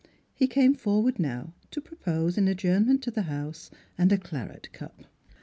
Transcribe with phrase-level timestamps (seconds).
[0.33, 3.69] He came forward now to propose an ad journment to the house,
[3.99, 5.03] and a claret cup.